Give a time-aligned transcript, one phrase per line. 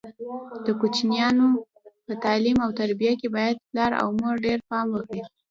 [0.65, 1.47] د کوچنیانو
[2.05, 5.21] په تعلیم او تربیه کې باید پلار او مور ډېر پام وکړي.